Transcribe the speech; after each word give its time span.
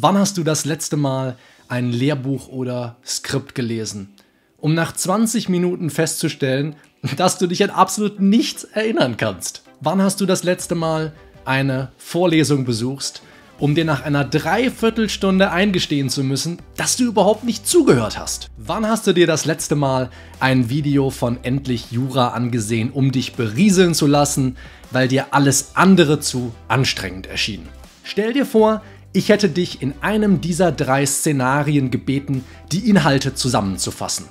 Wann 0.00 0.16
hast 0.16 0.38
du 0.38 0.44
das 0.44 0.64
letzte 0.64 0.96
Mal 0.96 1.36
ein 1.66 1.90
Lehrbuch 1.90 2.46
oder 2.46 2.98
Skript 3.04 3.56
gelesen? 3.56 4.14
Um 4.56 4.72
nach 4.72 4.92
20 4.92 5.48
Minuten 5.48 5.90
festzustellen, 5.90 6.76
dass 7.16 7.36
du 7.38 7.48
dich 7.48 7.64
an 7.64 7.70
absolut 7.70 8.20
nichts 8.20 8.62
erinnern 8.62 9.16
kannst. 9.16 9.64
Wann 9.80 10.00
hast 10.00 10.20
du 10.20 10.26
das 10.26 10.44
letzte 10.44 10.76
Mal 10.76 11.12
eine 11.44 11.90
Vorlesung 11.96 12.64
besuchst, 12.64 13.22
um 13.58 13.74
dir 13.74 13.84
nach 13.84 14.04
einer 14.04 14.24
Dreiviertelstunde 14.24 15.50
eingestehen 15.50 16.10
zu 16.10 16.22
müssen, 16.22 16.58
dass 16.76 16.96
du 16.96 17.02
überhaupt 17.02 17.42
nicht 17.42 17.66
zugehört 17.66 18.20
hast? 18.20 18.50
Wann 18.56 18.86
hast 18.86 19.04
du 19.08 19.12
dir 19.12 19.26
das 19.26 19.46
letzte 19.46 19.74
Mal 19.74 20.10
ein 20.38 20.70
Video 20.70 21.10
von 21.10 21.42
Endlich 21.42 21.90
Jura 21.90 22.28
angesehen, 22.28 22.92
um 22.92 23.10
dich 23.10 23.32
berieseln 23.32 23.94
zu 23.94 24.06
lassen, 24.06 24.58
weil 24.92 25.08
dir 25.08 25.34
alles 25.34 25.72
andere 25.74 26.20
zu 26.20 26.54
anstrengend 26.68 27.26
erschien? 27.26 27.68
Stell 28.04 28.32
dir 28.32 28.46
vor, 28.46 28.80
ich 29.12 29.28
hätte 29.30 29.48
dich 29.48 29.82
in 29.82 29.94
einem 30.00 30.40
dieser 30.40 30.72
drei 30.72 31.06
Szenarien 31.06 31.90
gebeten, 31.90 32.44
die 32.72 32.88
Inhalte 32.88 33.34
zusammenzufassen. 33.34 34.26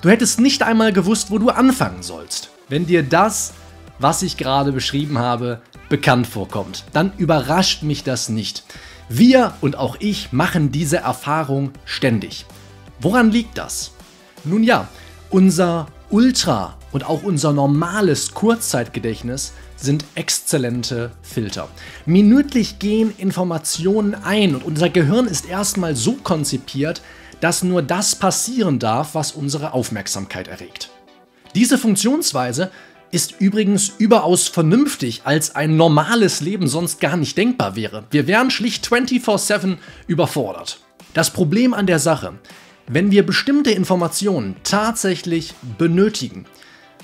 Du 0.00 0.08
hättest 0.08 0.40
nicht 0.40 0.62
einmal 0.62 0.92
gewusst, 0.92 1.30
wo 1.30 1.38
du 1.38 1.50
anfangen 1.50 2.02
sollst. 2.02 2.50
Wenn 2.68 2.86
dir 2.86 3.02
das, 3.02 3.52
was 3.98 4.22
ich 4.22 4.36
gerade 4.36 4.72
beschrieben 4.72 5.18
habe, 5.18 5.60
bekannt 5.88 6.26
vorkommt, 6.26 6.84
dann 6.92 7.12
überrascht 7.18 7.82
mich 7.82 8.02
das 8.02 8.28
nicht. 8.28 8.64
Wir 9.08 9.54
und 9.60 9.76
auch 9.76 9.96
ich 10.00 10.32
machen 10.32 10.72
diese 10.72 10.98
Erfahrung 10.98 11.72
ständig. 11.84 12.46
Woran 13.00 13.30
liegt 13.30 13.58
das? 13.58 13.92
Nun 14.44 14.62
ja, 14.62 14.88
unser 15.30 15.86
Ultra 16.10 16.76
und 16.94 17.04
auch 17.04 17.24
unser 17.24 17.52
normales 17.52 18.34
Kurzzeitgedächtnis 18.34 19.52
sind 19.76 20.04
exzellente 20.14 21.10
Filter. 21.22 21.68
Minütlich 22.06 22.78
gehen 22.78 23.12
Informationen 23.18 24.14
ein 24.14 24.54
und 24.54 24.64
unser 24.64 24.88
Gehirn 24.88 25.26
ist 25.26 25.46
erstmal 25.46 25.96
so 25.96 26.12
konzipiert, 26.12 27.02
dass 27.40 27.64
nur 27.64 27.82
das 27.82 28.14
passieren 28.14 28.78
darf, 28.78 29.16
was 29.16 29.32
unsere 29.32 29.72
Aufmerksamkeit 29.72 30.46
erregt. 30.46 30.90
Diese 31.56 31.78
Funktionsweise 31.78 32.70
ist 33.10 33.40
übrigens 33.40 33.92
überaus 33.98 34.46
vernünftig, 34.46 35.22
als 35.24 35.56
ein 35.56 35.76
normales 35.76 36.40
Leben 36.40 36.68
sonst 36.68 37.00
gar 37.00 37.16
nicht 37.16 37.36
denkbar 37.36 37.74
wäre. 37.74 38.04
Wir 38.12 38.28
wären 38.28 38.52
schlicht 38.52 38.86
24/7 38.86 39.78
überfordert. 40.06 40.78
Das 41.12 41.32
Problem 41.32 41.74
an 41.74 41.88
der 41.88 41.98
Sache, 41.98 42.34
wenn 42.86 43.10
wir 43.10 43.26
bestimmte 43.26 43.72
Informationen 43.72 44.54
tatsächlich 44.62 45.54
benötigen, 45.76 46.46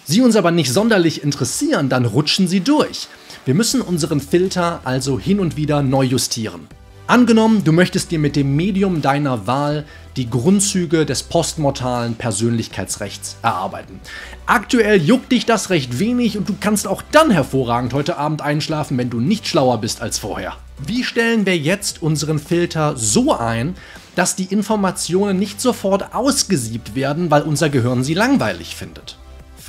sie 0.04 0.22
uns 0.22 0.36
aber 0.36 0.50
nicht 0.50 0.72
sonderlich 0.72 1.22
interessieren, 1.22 1.88
dann 1.88 2.04
rutschen 2.04 2.48
sie 2.48 2.60
durch. 2.60 3.08
Wir 3.44 3.54
müssen 3.54 3.80
unseren 3.80 4.20
Filter 4.20 4.80
also 4.84 5.18
hin 5.18 5.40
und 5.40 5.56
wieder 5.56 5.82
neu 5.82 6.04
justieren. 6.04 6.68
Angenommen, 7.10 7.64
du 7.64 7.72
möchtest 7.72 8.12
dir 8.12 8.20
mit 8.20 8.36
dem 8.36 8.54
Medium 8.54 9.02
deiner 9.02 9.48
Wahl 9.48 9.84
die 10.16 10.30
Grundzüge 10.30 11.04
des 11.04 11.24
postmortalen 11.24 12.14
Persönlichkeitsrechts 12.14 13.36
erarbeiten. 13.42 14.00
Aktuell 14.46 15.02
juckt 15.02 15.32
dich 15.32 15.44
das 15.44 15.70
recht 15.70 15.98
wenig 15.98 16.38
und 16.38 16.48
du 16.48 16.54
kannst 16.60 16.86
auch 16.86 17.02
dann 17.10 17.32
hervorragend 17.32 17.94
heute 17.94 18.16
Abend 18.16 18.42
einschlafen, 18.42 18.96
wenn 18.96 19.10
du 19.10 19.18
nicht 19.18 19.48
schlauer 19.48 19.78
bist 19.78 20.02
als 20.02 20.20
vorher. 20.20 20.56
Wie 20.86 21.02
stellen 21.02 21.46
wir 21.46 21.58
jetzt 21.58 22.00
unseren 22.00 22.38
Filter 22.38 22.96
so 22.96 23.36
ein, 23.36 23.74
dass 24.14 24.36
die 24.36 24.44
Informationen 24.44 25.36
nicht 25.36 25.60
sofort 25.60 26.14
ausgesiebt 26.14 26.94
werden, 26.94 27.30
weil 27.32 27.42
unser 27.42 27.70
Gehirn 27.70 28.04
sie 28.04 28.14
langweilig 28.14 28.76
findet? 28.76 29.16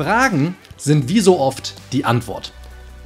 Fragen 0.02 0.56
sind 0.78 1.10
wie 1.10 1.20
so 1.20 1.40
oft 1.40 1.76
die 1.94 2.06
Antwort. 2.06 2.54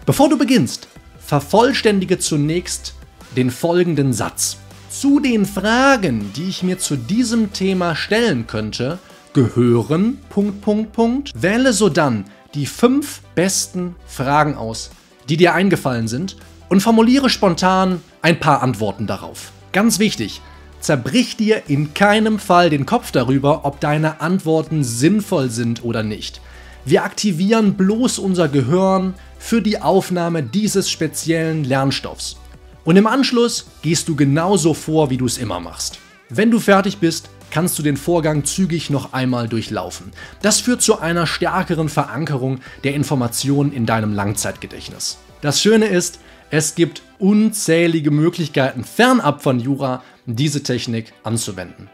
Bevor 0.05 0.29
du 0.29 0.37
beginnst, 0.37 0.87
vervollständige 1.19 2.19
zunächst 2.19 2.93
den 3.35 3.51
folgenden 3.51 4.13
Satz. 4.13 4.55
Zu 4.89 5.19
den 5.19 5.45
Fragen, 5.45 6.31
die 6.37 6.47
ich 6.47 6.63
mir 6.63 6.79
zu 6.79 6.95
diesem 6.95 7.51
Thema 7.51 7.97
stellen 7.97 8.47
könnte, 8.47 8.97
gehören 9.33 10.19
Punkt, 10.29 10.61
Punkt, 10.61 10.93
Punkt. 10.93 11.31
Wähle 11.35 11.73
sodann 11.73 12.23
die 12.53 12.65
fünf 12.65 13.19
besten 13.35 13.97
Fragen 14.07 14.55
aus, 14.55 14.89
die 15.27 15.35
dir 15.35 15.53
eingefallen 15.53 16.07
sind 16.07 16.37
und 16.69 16.79
formuliere 16.79 17.29
spontan 17.29 18.01
ein 18.21 18.39
paar 18.39 18.63
Antworten 18.63 19.05
darauf. 19.05 19.51
Ganz 19.73 19.99
wichtig, 19.99 20.39
zerbrich 20.79 21.35
dir 21.35 21.63
in 21.67 21.93
keinem 21.93 22.39
Fall 22.39 22.69
den 22.69 22.85
Kopf 22.85 23.11
darüber, 23.11 23.65
ob 23.65 23.81
deine 23.81 24.21
Antworten 24.21 24.85
sinnvoll 24.85 25.49
sind 25.49 25.83
oder 25.83 26.01
nicht. 26.01 26.39
Wir 26.87 27.03
aktivieren 27.03 27.73
bloß 27.73 28.19
unser 28.19 28.47
Gehirn 28.47 29.15
für 29.39 29.59
die 29.63 29.81
Aufnahme 29.81 30.43
dieses 30.43 30.87
speziellen 30.87 31.63
Lernstoffs. 31.63 32.37
Und 32.83 32.95
im 32.95 33.07
Anschluss 33.07 33.65
gehst 33.81 34.07
du 34.07 34.15
genauso 34.15 34.75
vor, 34.75 35.09
wie 35.09 35.17
du 35.17 35.25
es 35.25 35.39
immer 35.39 35.59
machst. 35.59 35.97
Wenn 36.29 36.51
du 36.51 36.59
fertig 36.59 36.99
bist, 36.99 37.27
kannst 37.49 37.79
du 37.79 37.83
den 37.83 37.97
Vorgang 37.97 38.45
zügig 38.45 38.91
noch 38.91 39.13
einmal 39.13 39.47
durchlaufen. 39.47 40.11
Das 40.43 40.59
führt 40.59 40.83
zu 40.83 40.99
einer 40.99 41.25
stärkeren 41.25 41.89
Verankerung 41.89 42.59
der 42.83 42.93
Informationen 42.93 43.73
in 43.73 43.87
deinem 43.87 44.13
Langzeitgedächtnis. 44.13 45.17
Das 45.41 45.63
Schöne 45.63 45.87
ist, 45.87 46.19
es 46.51 46.75
gibt 46.75 47.01
unzählige 47.17 48.11
Möglichkeiten 48.11 48.83
fernab 48.83 49.41
von 49.41 49.59
Jura, 49.59 50.03
diese 50.27 50.61
Technik 50.61 51.13
anzuwenden 51.23 51.89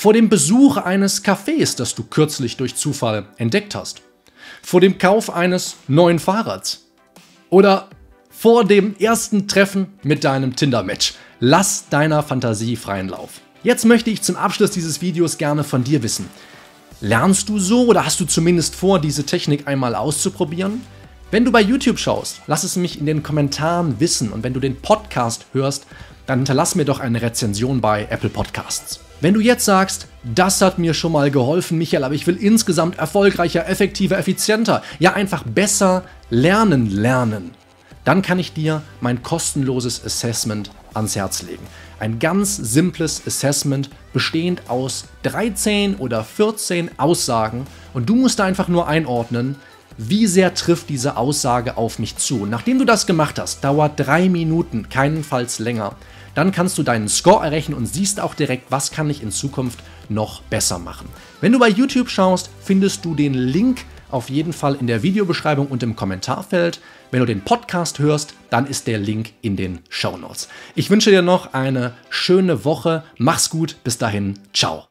vor 0.00 0.14
dem 0.14 0.30
Besuch 0.30 0.78
eines 0.78 1.22
Cafés, 1.22 1.76
das 1.76 1.94
du 1.94 2.04
kürzlich 2.04 2.56
durch 2.56 2.74
Zufall 2.74 3.26
entdeckt 3.36 3.74
hast, 3.74 4.00
vor 4.62 4.80
dem 4.80 4.96
Kauf 4.96 5.28
eines 5.28 5.76
neuen 5.88 6.18
Fahrrads 6.18 6.86
oder 7.50 7.90
vor 8.30 8.64
dem 8.64 8.96
ersten 8.96 9.46
Treffen 9.46 9.88
mit 10.02 10.24
deinem 10.24 10.56
Tinder-Match. 10.56 11.16
Lass 11.38 11.90
deiner 11.90 12.22
Fantasie 12.22 12.76
freien 12.76 13.10
Lauf. 13.10 13.42
Jetzt 13.62 13.84
möchte 13.84 14.08
ich 14.08 14.22
zum 14.22 14.36
Abschluss 14.36 14.70
dieses 14.70 15.02
Videos 15.02 15.36
gerne 15.36 15.64
von 15.64 15.84
dir 15.84 16.02
wissen. 16.02 16.30
Lernst 17.02 17.50
du 17.50 17.58
so 17.58 17.84
oder 17.84 18.06
hast 18.06 18.20
du 18.20 18.24
zumindest 18.24 18.74
vor, 18.74 19.00
diese 19.00 19.26
Technik 19.26 19.68
einmal 19.68 19.94
auszuprobieren? 19.94 20.80
Wenn 21.30 21.44
du 21.44 21.52
bei 21.52 21.60
YouTube 21.60 21.98
schaust, 21.98 22.40
lass 22.46 22.64
es 22.64 22.76
mich 22.76 22.98
in 22.98 23.04
den 23.04 23.22
Kommentaren 23.22 24.00
wissen 24.00 24.32
und 24.32 24.44
wenn 24.44 24.54
du 24.54 24.60
den 24.60 24.80
Podcast 24.80 25.44
hörst, 25.52 25.86
dann 26.24 26.38
hinterlass 26.38 26.74
mir 26.74 26.86
doch 26.86 27.00
eine 27.00 27.20
Rezension 27.20 27.82
bei 27.82 28.06
Apple 28.08 28.30
Podcasts. 28.30 29.00
Wenn 29.20 29.34
du 29.34 29.40
jetzt 29.40 29.66
sagst, 29.66 30.06
das 30.24 30.62
hat 30.62 30.78
mir 30.78 30.94
schon 30.94 31.12
mal 31.12 31.30
geholfen, 31.30 31.76
Michael, 31.76 32.04
aber 32.04 32.14
ich 32.14 32.26
will 32.26 32.36
insgesamt 32.36 32.98
erfolgreicher, 32.98 33.68
effektiver, 33.68 34.16
effizienter, 34.16 34.82
ja 34.98 35.12
einfach 35.12 35.42
besser 35.42 36.04
lernen 36.30 36.90
lernen, 36.90 37.50
dann 38.04 38.22
kann 38.22 38.38
ich 38.38 38.54
dir 38.54 38.82
mein 39.02 39.22
kostenloses 39.22 40.02
Assessment 40.04 40.70
ans 40.94 41.16
Herz 41.16 41.42
legen. 41.42 41.66
Ein 41.98 42.18
ganz 42.18 42.56
simples 42.56 43.22
Assessment 43.26 43.90
bestehend 44.14 44.62
aus 44.68 45.04
13 45.24 45.96
oder 45.96 46.24
14 46.24 46.98
Aussagen 46.98 47.66
und 47.92 48.08
du 48.08 48.14
musst 48.14 48.40
einfach 48.40 48.68
nur 48.68 48.88
einordnen, 48.88 49.56
wie 49.98 50.26
sehr 50.26 50.54
trifft 50.54 50.88
diese 50.88 51.18
Aussage 51.18 51.76
auf 51.76 51.98
mich 51.98 52.16
zu. 52.16 52.46
Nachdem 52.46 52.78
du 52.78 52.86
das 52.86 53.06
gemacht 53.06 53.38
hast, 53.38 53.62
dauert 53.62 54.00
drei 54.00 54.30
Minuten, 54.30 54.88
keinenfalls 54.88 55.58
länger, 55.58 55.94
dann 56.34 56.52
kannst 56.52 56.78
du 56.78 56.82
deinen 56.82 57.08
Score 57.08 57.44
errechnen 57.44 57.76
und 57.76 57.86
siehst 57.86 58.20
auch 58.20 58.34
direkt, 58.34 58.70
was 58.70 58.90
kann 58.90 59.10
ich 59.10 59.22
in 59.22 59.30
Zukunft 59.30 59.80
noch 60.08 60.42
besser 60.42 60.78
machen. 60.78 61.08
Wenn 61.40 61.52
du 61.52 61.58
bei 61.58 61.68
YouTube 61.68 62.10
schaust, 62.10 62.50
findest 62.62 63.04
du 63.04 63.14
den 63.14 63.34
Link 63.34 63.84
auf 64.10 64.28
jeden 64.28 64.52
Fall 64.52 64.74
in 64.74 64.86
der 64.86 65.02
Videobeschreibung 65.02 65.68
und 65.68 65.82
im 65.82 65.96
Kommentarfeld. 65.96 66.80
Wenn 67.10 67.20
du 67.20 67.26
den 67.26 67.42
Podcast 67.42 67.98
hörst, 67.98 68.34
dann 68.50 68.66
ist 68.66 68.86
der 68.86 68.98
Link 68.98 69.32
in 69.42 69.56
den 69.56 69.80
Show 69.88 70.16
Notes. 70.16 70.48
Ich 70.74 70.90
wünsche 70.90 71.10
dir 71.10 71.22
noch 71.22 71.54
eine 71.54 71.94
schöne 72.08 72.64
Woche. 72.64 73.04
Mach's 73.18 73.50
gut. 73.50 73.76
Bis 73.84 73.98
dahin. 73.98 74.38
Ciao. 74.52 74.89